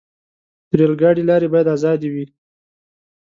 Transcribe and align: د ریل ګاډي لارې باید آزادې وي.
د 0.69 0.71
ریل 0.79 0.93
ګاډي 1.01 1.23
لارې 1.29 1.47
باید 1.53 1.67
آزادې 1.75 2.09
وي. 2.13 2.25